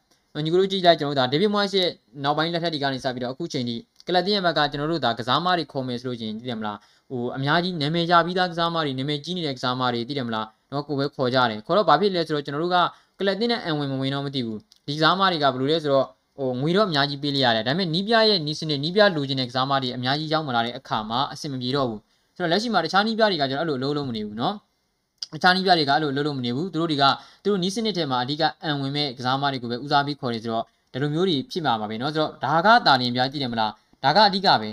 [0.44, 1.90] ညီကိုတို့ကြည့်လိုက်ကျွန်တော်တို့ဒါဒေးဗစ်မွိုင်းစ်ရဲ့
[2.24, 6.78] နောက်ပိုင်းလက်ထက်ဒီကနေစပြီးတော့အခုချိန်ထိကလပ်တင်ရဲ့ဘက်ကကျွန်တော်တို့ဒါကစားမတွေခေါ်မယ်ဆိုလို့ချင်းသိတယ်မလား
[7.10, 12.76] ဟိုအများကြီးနာမည်ရပြီးသားကစားမတွေနာမည်ကြီးနေတဲ့ကစားမတွေသိတယ်မလားเนาะကိုပဲခေါ်ကြတယ်ခေါ်တော့ဘာဖြစ်လဲဆိုတော့ကျွန်တော်တို့က
[13.18, 16.06] ကလပ်တင်နဲ့အဝင်မဝင်တော့မသိဘူးဒီကစားမတွေကဘယ်လိုလဲဆိုတော့
[16.38, 22.00] ဟိုငွေတော့အများကြီးပေးလိုက်ရတယ်ဒါပေမဲ့နီးပြရဲ့နီးစနစ်နီးပြလူချင်းတဲ့ကစားမတွေအများကြီးရောက်မလာတဲ့အခါမှာအဆင်မပြေတော့ဘူး
[22.36, 24.54] ဆိုတော့လက်ရှိမှာတခြားနီးပြတွေကကျွန်တော်အဲ့လိုလုံးလုံးမနေဘူးเนาะ
[25.34, 27.04] တခြားနီးပြတွေကအဲ့လိုလုံးလုံးမနေဘူးသူတို့တွေက
[27.42, 33.72] သူတို့နီးစနစ်ထဲမှာအဓိကအံဝင်မဲ့ကစားမတွေကိုပဲဦးစားပေးခေါ်နေဆိုတော့ဒီလိုမျိုးတွေဖြစ်မှာပါပဲเนาะဆိုတော့ဒါကတာလင်ပြကြည့်တယ်မလား
[34.04, 34.68] ဒါကအဓိကပဲ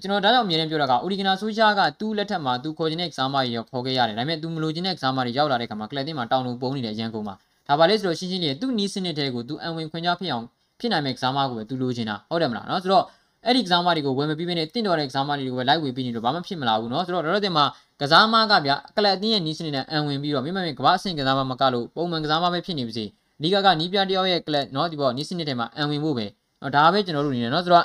[0.00, 7.34] ကျွန်တော်ဒါကြောင့်အမြဲတမ်းပြောတာကအိုရီဂီနာဆိုရှာကသူ့လက်ထက်မှာသူခေါ်ခြင်းတဲ့ကစားမတွေရောခေါ်ခဲ့ရတယ်ဒါပေမဲ့သူမလိုချင်တဲ့ကစားမတွေရောက်လာတဲ့ခါမှာကလပ်တင်မှာတောင်းလို့ပုံနေတယ်ရန်ကုန်မှာ
[7.68, 10.44] ဒါပါလေဆိုတော့ရှင်းရှင်းလေးသူ့နီးစနစ်ထဲကိုသူအံဝင်ခွင့်ကြားဖြစ်အောင်
[10.80, 13.04] ဖြစ်နိုင်မဲ့ကစားမကိုပဲသူလိုချင်တာဟုတ်တယ်မလားเนาะဆိုတော့
[13.46, 17.64] အဲ့ဒီကစားမတွေကိုဝယ်မပြီးဘဲနဲ့တင့်တော်တဲ့ကစားမတွေကိုပဲလိုက်ဝေပြီးနေတော့ဘာမှဖြစ်မလာဘူးเนาะဆိုတော့တော့တင်မှာ
[18.00, 23.04] ကစားမကဗျကလပ်အတင်းရဲ့နီးစနစ်နဲ့အံဝင်ပြီးတော့မိမမေကဘာအဆင့်ကစားမမကလို့ပုံမှန်ကစားမပဲဖြစ်နေပါစေ
[23.42, 26.26] လီဂါကနီးပြတယောက်ရဲ့ကလပ်เนาะဒီပေါ်နီးစနစ်ထဲမှာအံဝင်ဖို့ပဲ
[26.60, 27.84] เนาะဒါပဲကျွန်တော်တို့နေတယ်เนาะဆိုတော့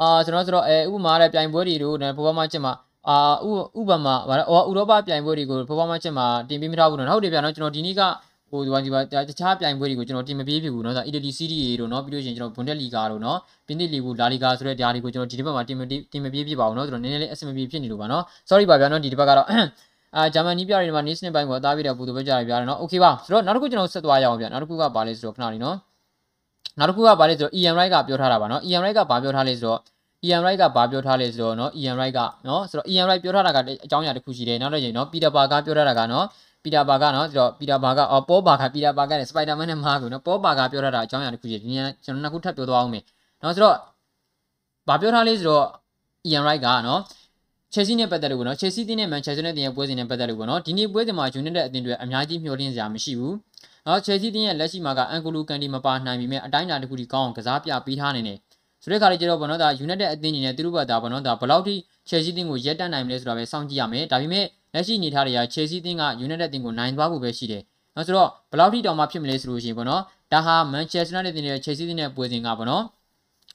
[0.00, 2.72] အာကျွန်တော်ဆိုတော့အဲဥပမာတဲ့ပြိုင်ပွဲတွေတို့နဲ့ပေါ်ပေါ်မှချက်မှာ
[3.08, 3.16] အာ
[3.48, 3.50] ဥ
[3.80, 4.40] ဥပမာဗါဥ
[4.76, 8.02] ရောပပြိုင်ပွဲတွေကိုပေါ်ပေါ်မှချက်မှာတင်ပေးမထားဘူးနော်ဟုတ်တယ်ဗျာနော်ကျွန်တော်ဒီနေ့က
[8.50, 13.36] ဟိုဒီပါဒီပါတခြားပြိုင်ပွဲတွေကိုကျွန်တော်တင်မပေးဖြစ်ဘူးเนาะဆိုတော့ Italy Serie A တို့เนาะပြီးလို့ရှိရင်ကျွန်တော် Bundesliga တို့เนาะ
[13.66, 19.46] ပြင်သစ်လီဂူလာလီဂါဆိုတဲ့ဓာတ်တွေကိုကျွန်တော်ဒီတစ်ပတ်မှာတင်မတင်မပေးဖြစ်ပါဘူးเนาะဆိုတော့နည်းနည်းလေးအဆင်မပြေဖြစ်နေလို့ပါเนาะ sorry ပါဗျာเนาะဒီတစ်ပတ်ကတော့
[20.16, 25.74] အာဂျာမန်နီးပြတွေမှာ nation ဘိုင်းကိုအသားပြတဲ့ပူတူပဲကြားရပြရတယ်เนาะ okay ပါဆိုတော့နောက်တစ်ခုကျွန်တော်ဆက်သွားရအောင်ဗျာနောက်တစ်ခုကဘာလဲဆိုတော့ခဏလေးเนาะ
[26.78, 29.80] နောက်တစ်ခုကဘာလဲဆိုတော့ Ian Wright ကပြောထားတာပါเนาะ Ian Wright ကဘာပြောထားလဲဆိုတော့
[30.26, 36.24] Ian Wright ကဘာပြောထားလဲဆိုတော့เนาะ Ian Wright ကเนาะဆိုတော့ Ian Wright ပြောထားတာကအကြောင်းအရာတစ်ခုရှိတယ်နောက်တော့ကျရင်เนาะ Peter Parker ပြောထားတာကเนาะ
[36.65, 43.03] ပီတာဘာကနော်ဆိုတော့ပီတာဘာကအော်ပေါ်ဘာကပီတာဘာကနဲ့စပိုက်ဒါမန်နဲ့မားကူနော်ပေါ်ဘာကပြောထားတာအကြောင်းအရာတစ်ခုရှိတယ်ဒီနေ့ကျွန်တော်နှစ်ခုထပ်ပြောသွားအောင်မယ်
[43.43, 43.77] နော်ဆိုတော့
[44.87, 45.65] ဘာပြောထားလဲဆိုတော့
[46.29, 47.01] Ian Wright ကနော်
[47.73, 53.35] Chelsea နဲ့ပတ်သက်လို့ပေါ့နော် Chelsea တင်းနဲ့ Manchester United ရဲ့ပွဲစဉ်နဲ့ပတ်သက်လို့ပေါ့နော်ဒီနေ့ပွဲစဉ်မှာ United အသင်းတွေအများကြီးမျှော်လင့်စရာမရှိဘူး
[53.87, 58.37] နော် Chelsea တင်းရဲ့လက်ရှိမှာကအန်ကိုလူကန်ဒီမပါနိုင်ပြီမဲ့အတိုင်းအတာတစ်ခုဒီကောင်းအောင်ကစားပြပေးထားနေတယ်
[58.83, 61.75] ဆိုတဲ့ခါလေးကျတော့ဘောနော်ဒါ United အသင်းကြီးနဲ့သူတို့ဘက်ဒါဘောနော်ဒါဘယ်လောက်ထိ
[62.09, 67.62] Chelsea တင်းကိုရက်တတ်နိုင်မလဲဆိုတာပဲစောင့်ကြည့်ရမယ်ဒါပေမဲ့ လက်ရှိအနေထားတွေက Chelsea တင်းက United တင်းကိုနိုင်သွားဖို့ပဲရှိတယ်
[67.96, 70.02] နော်ဆိုတော့ဘယ်လောက်ထိတောင်မှဖြစ်မလဲဆိုလို့ရှိရင်ဘောနော်
[70.32, 72.82] ဒါဟာ Manchester United တင်းနဲ့ Chelsea တင်းနဲ့ပွဲစဉ်ကဘောနော်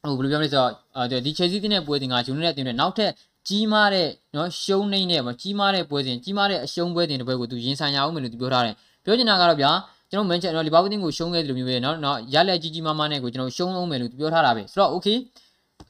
[0.04, 3.12] ဟိုဘယ်လိုပြောမလဲဆိုတော့ဒီ Chelsea တင်းနဲ့ပွဲစဉ်က United တင်းနဲ့နောက်ထပ်
[3.48, 9.72] ကြီးမားတဲ့နော်ရှုံးနေနဲ့ပေါ့ကြီးမားတဲ့ပွဲစဉ်ကြီးမားတဲ့အရှုံးပွဲတင်တဲ့ပွဲကိုသူရင်ဆိုင်ရအောင်မယ်လို့သူပြောထားတယ်ပြောချင်တာကတော့ဗျာ
[10.12, 15.18] ကျွန်တော်မန်ချက်နော်လီဗာပူးတင်းကိုရှုံးခဲ့တယ်လို့မျိုးပဲเนาะเนาะရလက်ကြီးကြီးမားမားနဲ့ကိုကျွန်တော်ရှုံးအောင်မယ်လို့သူပြောထားတာပဲဆိုတော့ okay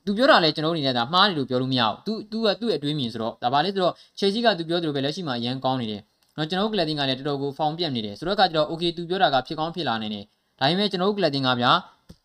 [0.04, 6.00] သူပြောတာလည်းကျွန်တော်အနေနဲ့ဒါမှားတယ်လို့ပြောလို့မရဘူး။ तू तू ကသူ့ရဲ့အတွေးမြင်ဆိုတော့ဒါပါလေဆိုတော့ချေကြီးကသူပြောသလိုပဲလက်ရှိမှာရန်ကောင်းနေတယ်။
[6.36, 10.24] တော့ကျွန်တော်ကလတင်ကလည်းတော်တော်ကိုဖောင်ပြက်နေတယ်။ဆိုတော့ကကျတော့ okay သူပြောတာကဖြစ်ကောင်းဖြစ်လာနိုင်တယ်။
[10.60, 11.72] ဒါပေမဲ့ကျွန်တော်ကလတင်ကဗျာ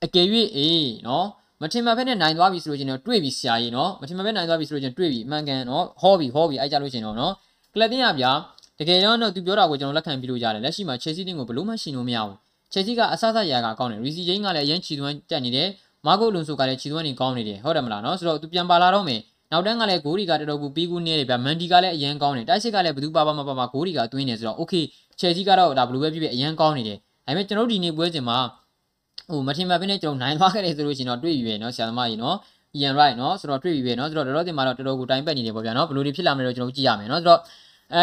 [0.05, 1.25] အကယ်၍အေးနော်
[1.61, 7.33] မထင်မှန်ဖက်နဲ့နိုင်သွားပြီဆိုလို့ကျွန်တော်တွေ့ပြီဆရာကြီးနော်မထင်မှန်ဖက်နိုင်သွားပြီဆိုလို့ကျွန်တော်တွေ့ပြီအမှန်ကန်နော်ဟောပြီဟောပြီအဲ့ကြလို့ရှင်တော့နော်
[7.73, 8.31] ကလတင်ကဗျာ
[8.79, 12.37] တကယ်တော့တော့သူပြောတာကိုကျွန်တော်လက်ခံပြီးလို့ရတယ်လက်ရှိမှာ Chelsea တင်းကိုဘလို့မှရှင်လို့မရဘူး
[12.73, 15.67] Chelsea ကအဆအဆရာကကောင်းတယ် Reece James ကလည်းအရင်ခြေသွမ်းတက်နေတယ်
[16.06, 19.20] မာဂိုလွန်ဆိုကလည်းခြေသွန်းနေကောင်းနေတယ်ဟုတ်တယ်မလားနော်ဆိုတော့သူပြန်ပါလာတော့မယ်
[19.52, 24.74] နောက်တန်းကလည်းဂိုးရီကတော်တော်ကိုပြီးကူးနေတယ်ဗျမန်ဒီကလည်းအရန်ကောင်းတယ်တိုက်စစ်ကလည်းဘယ်သူပါပါမပါပါဂိုးရီကတွင်းနေဆိုတော့โอเค
[25.20, 28.38] ချယ်ဆီကတော့ဒါဘလူးပဲပြပြအရန်ကောင်းနေတယ်ဒါပေမဲ့ကျွန်တော်တို့ဒီနေ့ပွဲစဉ်မှာ
[29.30, 32.36] ဟိုမထင်မှတ်ဘဲနဲ့ကျွန်တော်နိုင်သွားခဲ့တယ်ဆိုလို့ရှိရင်တော့တွေ့ပြီပဲเนาะဆရာသမားကြီးเนาะ
[32.78, 37.40] Ian Wright เนาะဆိုတော့တွေ့ပြီပဲเนาะဆိုတော့တော်တော်တင်မှာတော့တော်တော်ကိုတိုင်ပတ်နေတယ်ပေါ့ဗျာเนาะဘယ်လိုတွေဖြစ်လာမလဲတော့ကျွန်တော်ကြည့်ရမယ်เนาะဆိုတော့
[37.94, 38.02] အဲ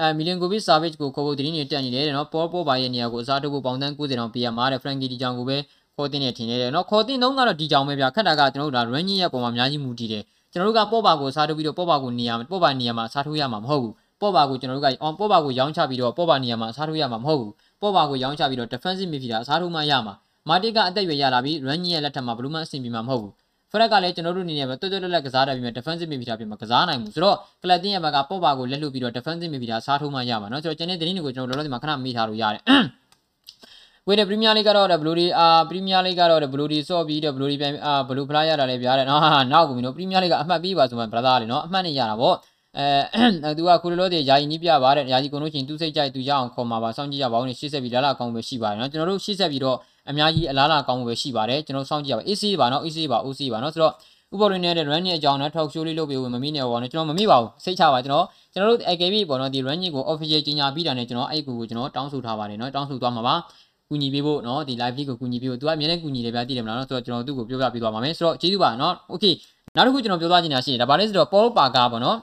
[0.00, 5.56] အဲမီလင်ကိုဗစ်ဆာဗစ်ကိုခေါ်ဖို့တင်းနေတက်နေတယ်เนาะပေါ်ပေါ်ပါရဲ့နေရာကိုအစားထိုးဖို့ပေါင်တန်း90တောင်ပေးရမှာတဲ့ဖရန်ကီဒီကြောင်ကိုပဲ
[5.96, 20.14] ခေါ်တင်နေထင်နေတယ်เนาะခေါ်တင်တော့ကတော့ဒီကြောင်ပဲဗျာခက်တာကကျွန်တော်တို့ဒါ range ရဲ့ပုံမှာအများကြီးမူတည်တယ်ကျွန်တော်တို့ကပေါ့ပါကိုစားထိုးပြီးတော့ပေါ့ပါကိုနေရာပေါ့ပါနေရာမှာစားထိုးရမှာမဟုတ်ဘူးပေါ့ပါကိုကျွန်တော်တို့ကအောင်ပေါ့ပါကိုရောင်းချပြီးတော့ပေါ့ပါနေရာမှာစားထိုးရမှာမဟုတ်ဘူးပေါ့ပါကိုရောင်းချပြီးတော့ defensive midfielder စားထိုးမှရမှာ
[20.48, 23.32] မာတစ်ကအသက်ရွယ်ရလာပြီး range ရဲ့လက်ထက်မှာဘလူးမန်အဆင်ပြေမှာမဟုတ်ဘူး
[23.72, 32.62] ဖရက်ကလည်းကျွန်တော်တို့အနေနဲ့ပဲတွတ်တွတ်လက်လက်ကစားတယ်ပြီးမှ defensive midfielder ပြင်မှာကစားနိုင်မှုဆိုတော့ကလပ်တင်ရဲ့ဘက်ကပေါ့ပါကိုလက်လွတ်ပြီးတော့ defensive midfielder စားထိုးမှရမှာเนาะကျွန်တော်ကျန်တဲ့သတင်းတွေကိုကျွန်တော်လောလောဆယ်မှာခဏမေးထားလို့ရတယ်
[34.07, 42.35] ဝေးတဲ့ပရီးမီးယားလိကတော့ဘလူးဒီအာပရီးမီးယားလိကတော့ဘလူးဒီဆော့ပြီးတော့ဘလူးဒီပြန်အာဘလူးဖလားရတာလည်းပြရတယ်နော်ဟာနောက်ကူပြီနော်ပရီးမီးယားလိကအမှတ်ပေးပါဆိုမှ brother လေနော်အမှတ်နဲ့ရတာပေါ့
[42.77, 49.77] အဲသူကခုလိုလိုတည်းယာယီနီးပြပါတဲ့ယာယီကုန်လို့ချင်းသူစိတ်ကြိုက်သူရအောင်ခေါ်မှာပါစောင့်ကြည့်ကြပါဦးနဲ့ရှေ့ဆက်ပြီးလာလာကောင်းပဲရှိပါတယ်နော်ကျွန်တော်တို့ရှေ့ဆက်ပြီးတော့
[50.09, 53.93] အများကြီးအလားလာကောင်းမှုပဲရှိပါတယ်ကျွန်တော်စောင့်ကြည့်ရပါ AC ပါနော် AC ပါ OC ပါနော်ဆိုတော့
[54.33, 63.35] ဥပဒေနဲ့ run ရဲ့အကြောင်းနော် talk show လေးလုပ်ပေးဖို့မမိနေပါဘူးကျွန်တော်မမိပါဘူးစိတ်ချပါကျွန်တော်ကျွန်တော်တို့ AKB ပေါ့နော်ဒီ run ကို official ကြီးညာပြီးတာနဲ့ကျွန်တော်အဲ့ကူကိုကျွန်တော်တောင်းဆိုထားပါတယ်နော်တောင်းဆိုသွားမှာပါ
[63.88, 69.34] ကူညီပေးဖို့เนาะဒီ live လေးကိုကူညီပေးဖို့သူကအမြဲတမ်းကူညီတယ်ဗျာသိတယ်မလားเนาะဆိုတော့ကျွန်တော်သူ့ကိုပြောပြပေးသွားပါမယ်ဆိုတော့ကျေးဇူးပါเนาะ okay
[69.76, 72.16] နောက်တစ်ခုကျွန်တော်ပြောသွားချင်တာရှိတယ်ဒါပါလဲဆိုတော့ Paul Parker ပေါ့เนาะ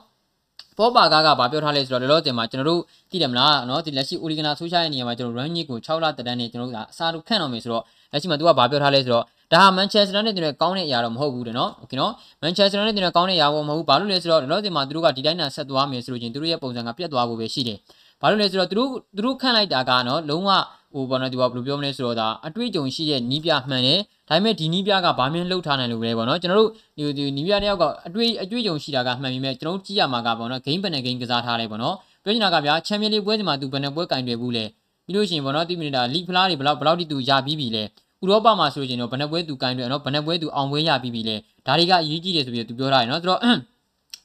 [0.78, 7.82] ပေါ်ပါကားကဗာပြောထားလဲဆိုတော့လောလောဆယ်မှာကျွန်တော်တို့သိတယ်မလားเนาะဒီလက်ရှိ Origina ဆိုရှာရဲ့နေရာမှာကျွန်တော် run ကြီးကို6လတက်တန်းနေကျွန်တော်တို့ကအစားတို့ခန့်တော့မယ်ဆိုတော့
[8.12, 17.78] လက်ရှိမှာသူကဗာပြောထားလဲဆိုတော့ဒါဟာ Manchester နဲ့တင်တဲ့ကောင်းတဲ့အရာတော့မဟုတ်ဘူးတဲ့နော်โอเคနော် Manchester နဲ့တင်တဲ့ကောင်းတဲ့အရာတော့မဟုတ်ဘူးဘာလို့လဲဆိုတော့လောလောဆယ်မှာသူတို့ကဒီတိုင်းနာဆက်သွားမယ်ဆိုလို့ချင်းသူတို့ရဲ့ပုံစံကပြတ်သွားဖို့ပဲရှိတယ်
[18.20, 20.50] ဘာလို့လဲဆိုတော့သူတို့သူတို့ခန့်လိုက်တာကနော်လုံးဝ
[20.93, 34.65] ဟိုဘောနော်ဒီကဘယ်လိုပြောမလဲဆိုတော့ဒါအတွေ့အကြုံရှိတဲ့နီးပြမှန်တယ်ဒါပေမဲ့ဒီနီးပြကဘာမှမလှုပ်ထားနိုင်လို့ပဲပေါ့နော်ကျွန်တော်တို့ဒီဒီနီးပြတယောက်ကအတွေ့အတွေ့အကြုံရှိတာကမှန်ပြီမဲ့ကျွန်တော်တို့ကြည့်ရမှာကပေါ့နော် game ဘယ်နဲ့ game ကစားထားလဲပေါ့နော်ပြောချင်တာကဗျာချန်ပီယံလိပွဲစီမှာသူဘယ်နဲ့ပွဲကင်တွယ်ဘူးလဲ
[35.05, 37.83] ပြီးလို့ရှိရင်ပေါ့နော်တိမိနစ်တာလီဖလားတွေဘယ်လောက်ဘယ်လောက်တိသူရပြီးပြီလဲ
[38.23, 41.35] ဥရောပမှာဆိုရင်တော့ဘယ်နှပွဲသူကင်တွယ်နော်ဘယ်နှပွဲသူအောင်ပွဲရပြီးပြီလဲ
[41.65, 43.39] ဒါတွေကအရေးကြီးတယ်ဆိုပြီးသူပြောထားတယ်နော်ဆိုတော့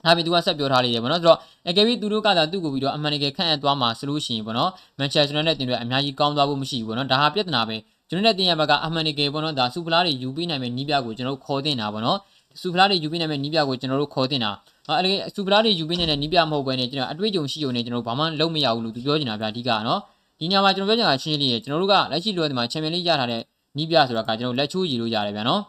[0.08, 1.38] ဒါပေမဲ့သူကဆက်ပြောထားလိမ့်တယ်ဗောနော်ဆိုတော့
[1.68, 7.76] အကယ်၍သူတို့ကသာသူ့ကိုပြီးတော့အမှန်တကယ်ခန့်အပ်သွားမှာဆိုလို့ရှိရင်ဗောနော်မန်ချက်စတာနဲ့တင်တွေအများကြီးကောင်းသွားဖို့မရှိဘူးဗောနော်ဒါဟာပြဿနာပဲ
[8.08, 12.18] ကျွန်တော်နဲ့တင်ရဘက်ကအမှန်တကယ်ဗောနော်ဒါစူပလာတွေယူပေးနိုင်မဲ့နီးပြကိုကျွန်တော်ခေါ်တင်တာဗောနော်
[12.60, 14.50] စူပလာတွေယူပေးနိုင်မဲ့နီးပြကိုကျွန်တော်တို့ခေါ်တင်တာ
[14.98, 20.00] အဲ့ဒါစူပလာတွေယူပေးနေတဲ့နီးပြမဟုတ်ဘဲနဲ့ကျွန်တော်အတွေ့အကြုံရှိုံနဲ့ကျွန်တော်ဘာမှလုပ်မရဘူးလို့သူပြောနေတာဗျာအဓိကနော်
[20.40, 23.40] ဒီညမှာကျွန်တော်ပြောချင်တာရှင်းလေးရကျွန်တော်တို့ကလက်ရှိလိုဒီမှာချန်ပီယံလိရထားတဲ့
[23.76, 25.60] နီးပြဆိုတာကကျွန်တော်လက်ချိုးရည်လို့ရတယ်ဗျာနော်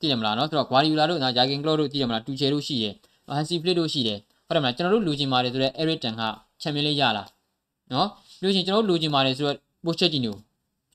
[0.00, 2.94] သိတယ်မလားနော်ဆိုတော့ဂွာဒီယိုလာတို့နော်ဂျာကင်ကလော့တို့သိတယ်မလားတူချေတို့ရှိတယ်
[3.27, 6.23] ဟန်စီဖလစ်တို့ရှိတယ်ဟုတ်တယ်မလားကျွန်တော်တို့လူချင်းပါတယ်ဆိုတော့ Eric Ten က
[6.61, 7.27] ချန်ပီယံလိရလား
[7.93, 8.07] နော်
[8.41, 10.33] လူချင်းကျွန်တော်တို့လူချင်းပါတယ်ဆိုတော့ Pochettino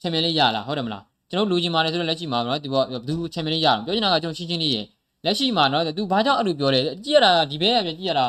[0.01, 4.79] ချန်ပီယံလိရလားဟုတ်တယ်မလားကျွန်တော်လူချင်းပါတယ်ဆိုတော့လက်ရှိမှာနော်ဒီဘောဘသူချန်ပီယံလိရအောင်ပြောချင်တာကကျွန်တော်ရှင်းရှင်းလေးရ
[5.25, 8.27] လက်ရှိမှာနော်သူဘာကြောင့်အဲ့လိုပြောလဲကြည့်ရတာဒီဘဲကကြည့်ရတာ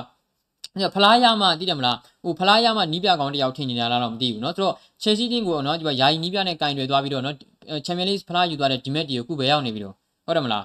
[0.77, 7.33] အဲ့ဖလားရမှသိတယ်မလားဟိုဖလားရမှနီးပြကောင်တယောက်ထင်နေတာလားတော့မသိဘူးเนาะဆိုတော့ Chelsea team ကိုเนาะဒီမှာယာယီနီးပြနဲ့ကင်တွယ်သွားပြီးတော့เนาะ
[7.85, 10.63] Champions League ဖလားယူသွားတဲ့ Dimet တီကိုခုပဲရောက်နေပြီတော့ဟုတ်တယ်မလား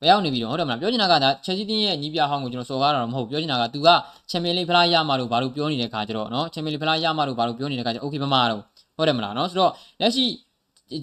[0.00, 3.88] ဘယ်ရောက်နေပြီတော့ဟုတ်တယ်မလားပြောချင်တာကဒါ Chelsea team ရဲ့နီးပြဟောင်းကိုကျွန်တော်စော်ကားတာတော့မဟုတ်ပြောချင်တာက तू က
[4.30, 8.60] Champions League ဖလားရမှလို့ဘာလို့ပြောနေတဲ့ခါကျတော့เนาะ Champions League ဖလားရမှလို့ဘာလို့ပြောနေတဲ့ခါကျ Okay မမတော့
[8.96, 10.24] ဟုတ်တယ်မလားเนาะဆိုတော့လက်ရှိ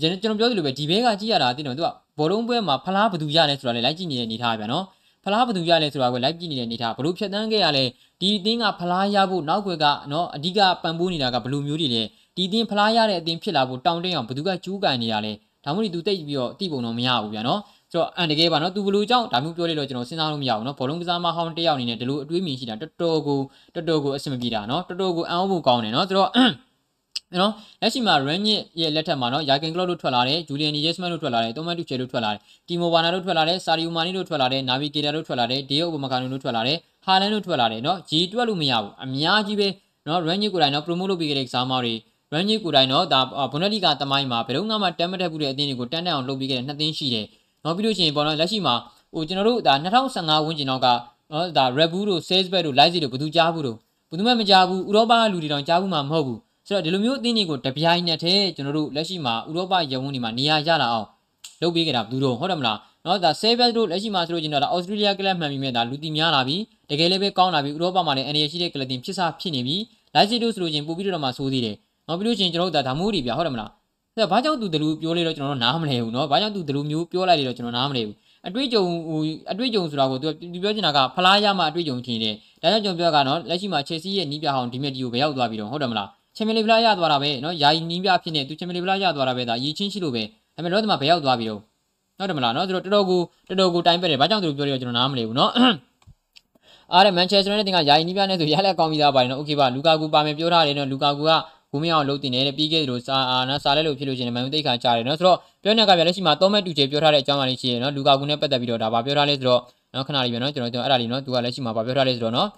[0.01, 4.83] ကျွန်တော်ပြောသလိုပဲဒီဘဲကကြည့်ရတာသိတယ် तू ကဘောလုံးပွဲမှာဖလားဘယ်သူရလဲဆိုတာလည်းလိုက်ကြည့်နေတဲ့အနေထားပဲเนาะ
[5.23, 7.83] ဖလားဘယ်သူရလဲဆိုတာကိုလိုက်ကြည့်နေတဲ့အနေထားဘလို့ဖြတ်တန်းခဲ့ရလဲ
[8.21, 12.03] ဒီအသင်းကဖလားရဖို့နောက်ွယ်ကနော်အဓိကပံ့ပိုးနေတာကဘယ်လိုမျိုးတွေလဲ
[12.35, 15.31] ဒီအသင်းဖလားရတဲ့အသင်းဖြစ်လာဖို့တောင်းတင်းအောင်ဘယ်သူကကျူးကန်နေရလဲ
[15.63, 17.59] ဒါမှမဟုတ်သူတိတ်ပြီးတော့တိပုံတော့မရဘူးဗျာနော်
[17.92, 23.40] ဆိုတော့အန်တကယ်ပါနော်သူဘလူကြောင့်ဒါမျိုးပြောလိုက်လို့ကျွန်တော်စဉ်းစားလို့မရဘူးနော်ဘောလုံးကစားမဟောင်းတယောက်အနေနဲ့ဒီလိုအတွေးမြင်ရှိတာတော်တော်ကို
[23.74, 26.30] တော်တော်ကိုအဆင်မပြေတာနော်တော်တော်ကိုအံ့ဩဖို့ကောင်းတယ်နော်ဆိုတော့
[27.40, 28.42] နော်လက်ရှိမှာ run
[28.80, 39.68] ရဲ့လက်ထက်မှာနော်ယာကင်ကလော့တို့ထွက်လာတယ်ဂျူလီယန်နီဂျက်စမန်တို့ထွက်လာတယ်တိုမတ်တူချေတို့ထွက်လာတယ်တီမိုဘာနာတို့ထွက်လာတယ်ဆာရီယိုမာနီတို့ထွက်လာတယ်နာဗီဂေတာတို့ထွက်လာတယ်ဒေယိုအိုဘမကာနိုတို့ထွက်လာတယ်ဟာလန်တို့ထွက်လာတယ်နော်ဂျီတွက်လို့မရဘူးအများကြီးပဲ
[40.06, 41.94] နော် run ကိုယ်တိုင်နော် promote လုပ်ပေးခဲ့တဲ့ကစားမတွေ
[42.32, 43.20] run ကိုယ်တိုင်နော်ဒါ
[43.52, 47.26] ဘွန်ဒလီဂါတမိုင်းမှာဘယ်တော့မှတမ်းမတက်ဘူးတဲ့အသင်းတွေကိုတန်းတန်းအောင်လုပ်ပေးခဲ့တဲ့နှစ်သင်းရှိတယ်
[47.64, 48.74] နော်ပြီးလို့ရှိရင်ပေါ့နော်လက်ရှိမှာ
[49.14, 50.86] ဟိုကျွန်တော်တို့ဒါ2015ဝန်းကျင်တော့က
[51.32, 53.76] နော်ဒါ Red Bull တို့ Salzburg တို့ Leipzig တို့ဘယ်သူကြားဘူးတို့
[54.10, 61.06] ဘယ်သူမှမကြားဘူးဥရောပကလူတွေတောင်ကြားဘူးမှမဟုတ်ဘူးဆိုတော့ဒီလိုမျိုးအသင်းတွေကိုတပြိုင်နက်တည်းကျွန်တော်တို့လက်ရှိမှာဥရောပရုံးတွေမှာနေရာရလာအောင်
[61.62, 66.56] လုပ်ပေးကြတာဘူးတို့ဟုတ်တယ်မလားနော်ဒါဆေးဘက်တို့လက်ရှိမှာဆိုလို့ကျင်တော့ဒါဩစတြေးလျကလပ်မှန်ပြီးမြဲဒါလူတီများလာပြီ
[66.90, 69.76] တကယ်လည်းပဲကောင်းလာပြီဥရောပမှာလည်းအနေရရှိတဲ့ကလပ်တင်ဖြစ်စားဖြစ်နေပြီ
[70.14, 71.76] လိုက်စီတို့ဆိုလို့ကျင်ပို့ပြီးတော့မှဆိုးသေးတယ်
[72.08, 73.70] နော်ပြီးလို့ကျင်ကျွန်တော်တို့ဒါဒါမိုးတွေပြဟုတ်တယ်မလား
[74.17, 78.15] အဲ့ဒါဘာကြောင့်သူဒလူပြောလေတော့ကျွန်တော်တို့နားမလဲဘူးနော်ဘာကြောင့်သူဒလူမျိုးပြောလိုက်လေတော့ကျွန်တော်နားမလဲဘူး
[78.47, 79.19] အတွေ့အကြုံဟို
[79.51, 80.27] အတွေ့အကြုံဆိုတာကိုသူ
[80.63, 90.23] ပြောချင်တာကဖလားရမှအတွေ့အကြုံထင်တယ်ဒါကြောင့်ကျွန်တော်ပြောကနော်လက်ရှိမှာ Chelsea ရဲ့နီးပြဟောင်းဒီမြက်ဒီကိုပဲရောက်သွားပြီတော့ဟုတ်တယ်မလားချန်ပီယံလိဖလားရသွားတာပဲနော်ယာယီနီးပြဖြစ်နေသူချန်ပီယံလိဖလားရသွားတာပဲဒါရည်ချင်းရှိလို့ပဲ
[90.55, 91.59] ဒါပေမဲ့တော့ဒီမှာဘယ်ရောက်သွားပြီတော့
[92.17, 95.51] ဟုတ်တယ်မလားနော်ဆိုတော့တော်တော်ကိုတော်တော်ကိုတိုင်းပဲတယ်ဘာကြောင့်သူတို့ပြောရကျွန်တော်နားမလည်ဘူးနော်
[96.93, 101.31] အားရမန်ချက်စတာနဲ့တင်ကယာယီနီးပြနဲ့ဆိုရလက်ကောင်းပြီးသားပါတယ်နော်โอเคပါလူကာကူပါမယ်ပြောထားတယ်နော်လူကာကူက
[101.70, 109.60] ဘူးမရအောင်လုပ်တင်နေတဲ့ပြီးခဲ့တယ်လို့စာအာနာစာလဲလို့ဖြစ်လို့ချင်းမန်ယူသိခါကြားတယ်နော်ဆိုတော့ပြောနေကပြလက်ရှိမှာ၃မဲ့တူချေပြောထားတဲ့အကြောင်းအရာလေးရှိရယ်နော်လူကာကူနဲ့ပတ်သက်ပြီးတော့ဒါပါပြောထားလဲဆိုတော့
[109.94, 112.48] နော်ခဏလေးပြန်နော်ကျွန်တော်ကျွန်တော်အဲ့ဒါလေးနော်သူကလက်ရှိမှာပါပြောထားလဲဆိုတော့နော်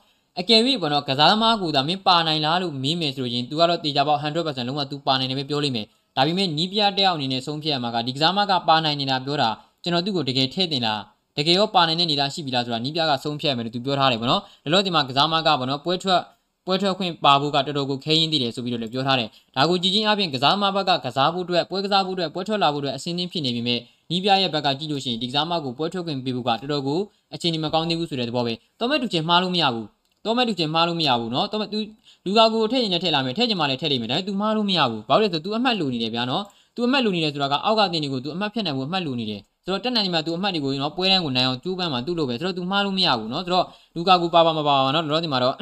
[0.40, 9.51] အကယ်၍ပေါ့နော်ကစားသမားကူဒါမင်းပါနိုင်လားလို့မေးမယ်ဆိုလို့ရင် तू ကတော့တေချာပေါက်100%လုံးဝ तू ပါနိုင်တယ်ပဲပြောလိမ့်မယ်ဒါပေမဲ့နီးပြတယောက်အနေနဲ့ဆုံးဖြတ်ရမှာကဒီကစားမကပါနိုင်နေတာပြောတာ
[9.83, 11.01] ကျွန်တော်သူ့ကိုတကယ်ထည့်တင်လား
[11.37, 16.20] တကယ်ရောပါနိုင်တဲ့နေတာရှိပြီလားဆိုတာနီးပြကဆုံးဖြတ်ရမယ်လို့သူပြောထားတယ်ပေါ့နော်ဒါလို့ဒီမှာကစားမကပေါ့နော်ပွဲထွက်
[16.66, 23.77] ပွဲထွက်ခွင့်ပါဖို့ကတော်တော်ကိုခဲရင်းတည်တယ်ဆိုပြီးတော့လည်းပြောထားတယ်။ဒါကိုကြည်ချင်းအပြင်ကစားမဘက်ကကစားဖို့အတွက်ပွဲကစားဖို့အတွက်ပွဲထွက်လာဖို့အတွက်အစင်းချင်းဖြစ်နေပြီမြဲ
[24.11, 27.01] နီးပြရဲ့ဘက်ကကြည့်လို့ရှိရင်ဒီကစားမကိုပွဲထွက်ခွင့်ပေးဖို့ကတော်တော်ကို
[27.35, 29.87] အခြေအနေမကောင်းသေးဘူးဆိုတဲ့သဘောပဲ။တော်မဲ့တူချင်းမှားလို့မရဘူး။
[30.25, 31.79] တော်မဲ့တူချင်းမှားလို့မရဘူးနော်။တော်မဲ့ तू
[32.27, 36.42] လူကာကိုထည့်ရင်လည်းထည့်လာမယ်ထည့်ချင်မှလည်းထည့်လိမ့်မယ်။ဒါပေမဲ့ तू မှားလို့မရဘူး။ဘာလို့လဲဆို तू အမှတ်လိုနေတယ်ဗျာနော်။
[36.77, 45.55] तू အမှတ်လိုနေတယ်ဆိုတာကအောက်ကတင်တွေကို तू အမှတ်ဖြတ်နိုင်ဖို့အမှတ်လိုနေတယ်။ဆိုတော့တက်နိုင်နေမှာ तू အမှတ်တွေကိုနော်ပွဲတန်းကိုနိုင်အောင်ကျူးပန်းမှာသူ့လိုပဲဆိုတော့ तू မှားလို့မရဘူးနော်။ဆိုတော့လူကာကိုပါပါမပါပါနော်။လောလောဆယ်မှာတော့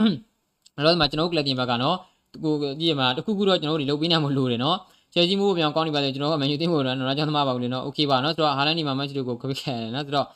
[0.78, 1.96] လောလောဒီမှာကျွန်တော်တို့ကလပ်တင်ဘက်ကเนาะ
[2.44, 4.76] ကိုကြည့်ရမှာတခုခုတော့ကျွန်တော်တို့တွေလုပ်ပေးနိုင်မလို့တယ်เนาะ
[5.13, 10.28] ချယ်ကြီးမိုးပြောင်းကောင်းနေပါလေကျွန်တော်ကမန်ယူသိဖို့တော့နော်ကျွန်တော်မှပါဘူးလေနော်โอเคပါနော်ဆိုတော့ဟာလန်ဒီမှာမက်ချ်တို့ကိုခပစ်ခဲ့တယ်နော်ဆိုတော့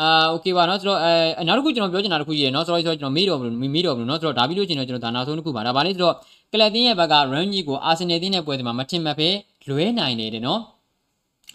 [0.00, 6.14] အာโอเคပါเนาะဆိုတော့အဲနောက်တစ်ခုကျွန်တော်ပြောချင်တာတစ်ခုရှိရယ်เนาะ sorry sorry ကျွန်တော်မေးတော့မလို့မေးတော့မလို့เนาะဆိုတော့ဒါပြီးလို့ချင်းတော့ကျွန်တော်ဒါနောက်ဆုံးတစ်ခုပါဒါပါလေဆိုတော့
[6.52, 9.28] ကလပ်တင်းရဲ့ဘက်က run ကြီးကိုအာဆင်နယ်တင်းရဲ့ပွဲစဉ်မှာမထင်မှတ်ပဲ
[9.68, 10.58] လွဲနိုင်တယ်တဲ့เนาะ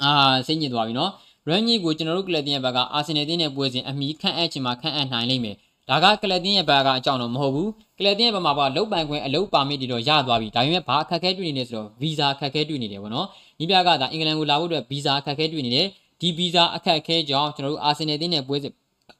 [0.04, 0.12] အာ
[0.48, 1.10] စိတ်ညစ်သွားပြီเนาะ
[1.50, 5.56] run ကြီးကိုကျွန်တော်တို့ကလပ်တင်းရဲ့ဘက်ကအာဆင်နယ်တင်းရဲ့ပွဲစဉ်အမီခန့်အပ်ချင်မှာခန့်အပ်နိုင်လိမ့်မယ်
[5.90, 13.28] ဒါကကလပ်တင်းရဲ့ဘက်ကအကြောင်းတော့မဟုတ်ဘူးကလပ်တင်းရဲ့ဘက်မှာပါလုတ်ပိုင်ခွင့်အလုတ်ပါမစ်တွေတော့ရသွားပြီဒါပေမဲ့ဘာအခက်အခဲတွေ့နေလဲဆိုတော့ဗီဇာအခက်အခဲတွေ့နေတယ်ပေါ့နော်
[13.60, 15.88] ညီပြကဒါအင်္ဂလန်ကိုလာဖို့အတွက်ဗီဇာအခက်အခဲတွေ့နေတယ်
[16.22, 18.74] ဒီဗီဇာအခက်အခဲကြောင့်ကျွန်တော်တို့အာဆင်နယ်တင်းရဲ့ပွဲစဉ်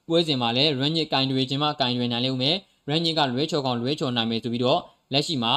[0.08, 2.56] ပွဲစဉ်မှာလည်း run ကြီးကင်တွေချင်းမှကင်တွေနိုင်လိမ့်မယ်
[2.88, 4.78] run ကြီးကလွဲချော်ကောင်လွဲချော်နိုင်မယ်ဆိုပြီးတော့
[5.12, 5.52] လက်ရှိမှာ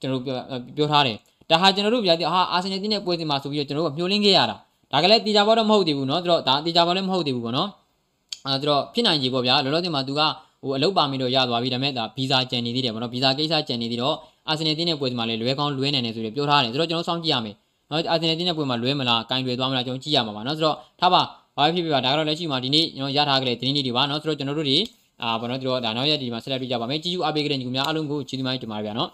[0.00, 0.36] ကျွန်တော်တို့
[0.76, 1.16] ပြောထားတယ်
[1.50, 4.56] ဒါဟာကျွန်တော်တို့ပြတဲ့ဟာအာဆင်နယ်တင်းရဲ့ပွဲစဉ်မှာဆိုပြီးတော့ကျွန်တော်တို့ကမျှော်လင့်ခဲ့ရတာ
[4.92, 7.68] ဒါကလည်းတေချာဘောတော့မဟုတ်သေးဘူးเนาะသူတို့ဒါတေချာဘောလည်းမဟုတ်သေးဘူးပေါ့နော်
[8.46, 10.20] အဲသူတို့ဖြစ်နိုင်ကြီးပေါ့ဗျာလောလောဆယ်မှာသူက
[10.67, 14.15] ဟိုအလုပ်ပါမီတော့ရသွားပြီဒါပေမဲ့ဒါဗီဇာကြံနေသေးတယ်ပေါ့နော်ဗီဇာကိစ္စကြံနေသေးတော့
[14.49, 17.55] အာဆင်နယ်တင်းရဲ့ပွဲစဉ်မှာလည်းလွဲကောင်းလွဲနိုင်တယ်ဆိုပြီးပြောထားတယ်ဆိုတော့ကျွန်တော်စောင့်ကြည့်ရမယ်
[17.91, 21.21] နော်အာဆင်နယ်တင်းရဲ့ပွဲမှာလွဲမလားကင်လွယ်သွားမလားကျွန်တော်ကြည့်ရမှာပါနော်ဆိုတော့ထားပါ
[21.57, 24.77] ဘာဖြစ်ဖြစ်ပါဒါကတော့လက်ရှိမှာဒီနေ့ကျွန်တော်ရထားကြတဲ့သတင်းတွေပါနော်ဆိုတော့ကျွန်တော်တို့တွေ
[25.23, 29.09] အာဘာလို့တို့ဒါနောက်ရက်ဒီမှာဆက်လက်ပြကြပါမယ်ကြည့်ယူအားပေးကြတဲ့ညီကိုများအားလုံးကိုကျေးဇူးများတင်ပါတယ်ဗျာနော်